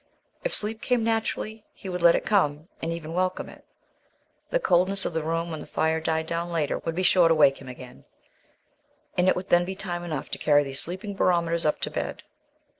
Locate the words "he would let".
1.73-2.15